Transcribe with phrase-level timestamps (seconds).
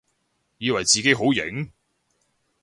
[0.57, 1.69] 以為自己好型？